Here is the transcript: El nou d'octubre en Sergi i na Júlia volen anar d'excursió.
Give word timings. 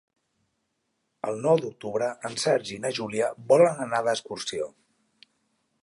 El 1.31 1.37
nou 1.43 1.61
d'octubre 1.65 2.07
en 2.31 2.39
Sergi 2.45 2.73
i 2.79 2.83
na 2.87 2.93
Júlia 3.01 3.29
volen 3.53 3.85
anar 3.87 4.01
d'excursió. 4.09 4.71